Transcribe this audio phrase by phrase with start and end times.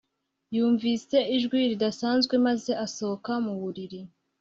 [0.55, 3.99] Yumvise ijwi ridasanzwe maze asohoka mu buriri